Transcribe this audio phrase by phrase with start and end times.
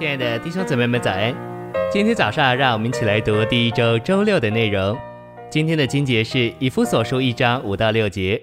[0.00, 1.30] 亲爱的弟兄姊妹们，早安！
[1.92, 4.98] 今天早上，让我们一起来读第一周周六的内容。
[5.50, 8.42] 今天的经节是以弗所书一章五到六节，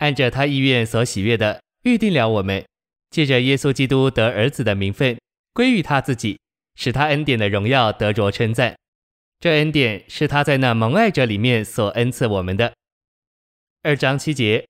[0.00, 2.62] 按着他意愿所喜悦的，预定了我们，
[3.08, 5.18] 借着耶稣基督得儿子的名分，
[5.54, 6.38] 归于他自己，
[6.74, 8.76] 使他恩典的荣耀得着称赞。
[9.40, 12.74] 这恩典是他在那蒙爱者里面所恩赐我们的。
[13.82, 14.66] 二章七节，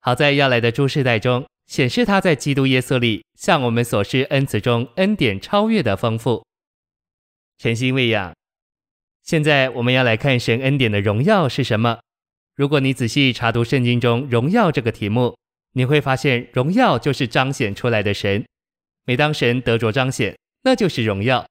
[0.00, 6.44] 好在要来的诸世代中，显示他在基督耶稣里向我们所施恩慈中恩典超越的丰富。
[7.58, 8.34] 全心喂养。
[9.22, 11.98] 现在我们要来看神恩典的荣耀是什么。
[12.54, 15.36] 如果你仔细查读圣经中“荣耀”这个题目，
[15.72, 18.44] 你会发现荣耀就是彰显出来的神。
[19.04, 21.46] 每当神得着彰显，那就是荣耀。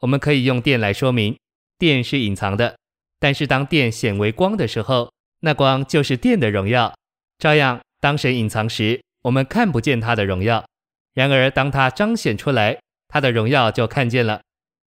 [0.00, 1.38] 我们可以用电来说明，
[1.78, 2.76] 电是隐藏的，
[3.18, 5.10] 但是当电显为光的时候，
[5.40, 6.94] 那光就是电的荣耀。
[7.38, 10.64] 照样，当神隐藏时，我们看不见他的荣耀，
[11.12, 14.40] 然而当他彰显出来，他的荣耀就看见了。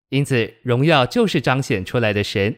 [0.10, 2.56] 因此，荣耀就是彰显出来的神。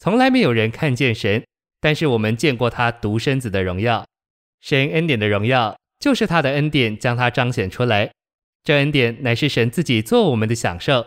[0.00, 1.44] 从来没有人看见神，
[1.80, 4.04] 但是我们见过他独生子的荣耀。
[4.60, 8.10] 神恩典的荣耀，就是他的恩典将他彰显出来。
[8.64, 11.06] 这恩典乃是神自己做我们的享受。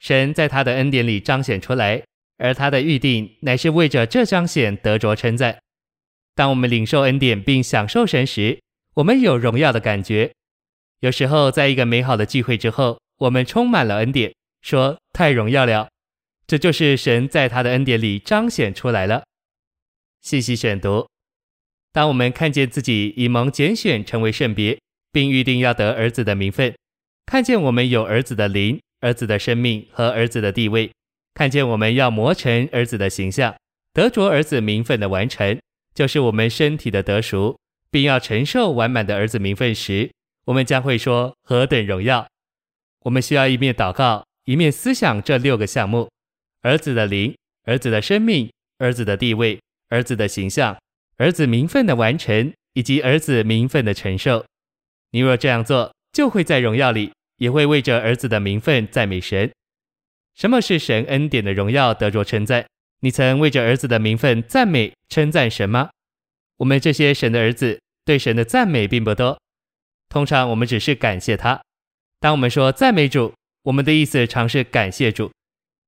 [0.00, 2.02] 神在他的恩典里彰显出来，
[2.36, 5.58] 而他的预定乃是为着这彰显得着称赞。
[6.34, 8.58] 当我们领受恩典并享受神时，
[8.96, 10.32] 我们有荣耀的感觉。
[11.00, 15.88] 有时候，在一个美好的聚会之后，我们充满了恩典，说太荣耀了。
[16.46, 19.24] 这就是神在他的恩典里彰显出来了。
[20.22, 21.06] 细细选读，
[21.92, 24.80] 当我们看见自己已蒙拣选成为圣别，
[25.12, 26.74] 并预定要得儿子的名分，
[27.26, 30.90] 看见我们有儿子的灵、儿子的生命和儿子的地位，
[31.34, 33.54] 看见我们要磨成儿子的形象，
[33.92, 35.60] 得着儿子名分的完成，
[35.94, 37.58] 就是我们身体的得赎。
[37.90, 40.10] 并要承受完满的儿子名分时，
[40.44, 42.26] 我们将会说何等荣耀！
[43.00, 46.08] 我们需要一面祷告，一面思想这六个项目：
[46.62, 50.76] 儿子的灵、儿子的生命、儿子的地位、儿子的形象、
[51.16, 54.44] 儿子名分的完成，以及儿子名分的承受。
[55.12, 59.50] 你若这样做，就会在荣耀里，也会为着儿子的名分赞美神。
[60.34, 62.66] 什么是神恩典的荣耀得着称赞？
[63.00, 65.90] 你曾为着儿子的名分赞美称赞神吗？
[66.58, 69.38] 我们这些神的儿子对神的赞美并不多，
[70.08, 71.60] 通常我们只是感谢他。
[72.20, 73.34] 当我们说赞美主，
[73.64, 75.30] 我们的意思常是感谢主。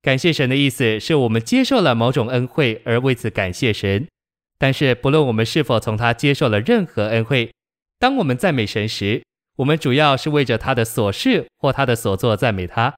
[0.02, 4.06] 感谢神的意思是我们接受了某种恩惠而为此感谢神。
[4.58, 7.52] 但是不论我们是否从他接受了任何恩惠，
[7.98, 9.22] 当我们赞美神时，
[9.56, 12.94] 我们主要是为着他的所事或他的所作赞美他。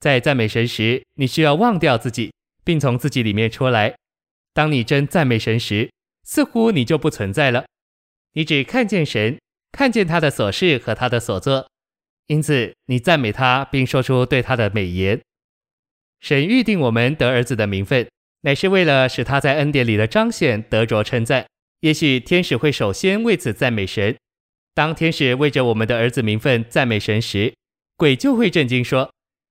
[0.00, 2.32] 在赞美神时，你需要忘掉自己，
[2.64, 3.94] 并从自己里面出来。
[4.54, 5.90] 当你真赞美神时，
[6.28, 7.64] 似乎你就不存在了，
[8.34, 9.38] 你只看见神，
[9.72, 11.66] 看见他的所事和他的所作，
[12.26, 15.18] 因此你赞美他，并说出对他的美言。
[16.20, 18.06] 神预定我们得儿子的名分，
[18.42, 21.46] 乃是为了使他在恩典里的彰显得着称赞。
[21.80, 24.14] 也许天使会首先为此赞美神。
[24.74, 27.54] 当天使为着我们的儿子名分赞美神时，
[27.96, 29.10] 鬼就会震惊说：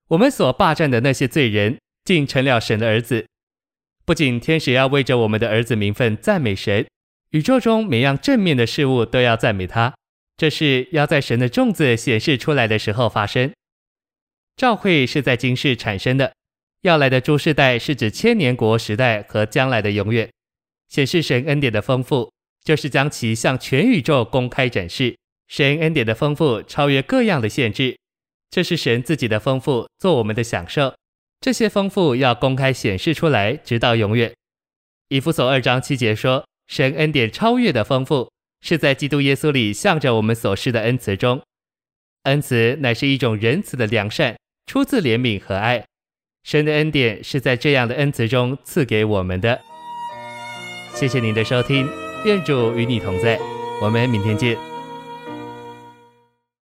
[0.09, 3.25] 我们所霸占的那些罪人，竟成了神的儿子。
[4.07, 6.87] 不仅天使要为着我们的儿子名分赞美神，
[7.31, 9.93] 宇宙中每样正面的事物都要赞美他。
[10.37, 13.51] 这是要在神的众子显示出来的时候发生。
[14.55, 16.31] 召会是在今世产生的，
[16.83, 20.29] 要来的诸世代是指千年国时代和将来的永远。
[20.87, 22.31] 显示神恩典的丰富，
[22.63, 25.17] 就是将其向全宇宙公开展示。
[25.49, 27.97] 神恩典的丰富超越各样的限制，
[28.49, 30.95] 这是神自己的丰富，做我们的享受。
[31.39, 34.33] 这些丰富要公开显示出来，直到永远。
[35.09, 38.29] 以弗所二章七节说，神恩典超越的丰富，
[38.61, 41.41] 是在基督耶稣里向着我们所施的恩慈中。
[42.23, 45.85] 恩慈乃是一种仁慈的良善，出自怜悯和爱。
[46.43, 49.61] 神的恩典是在这样的恩慈中赐给我们的。
[50.93, 51.87] 谢谢您的收听，
[52.25, 53.39] 愿主与你同在，
[53.81, 54.76] 我们明天见。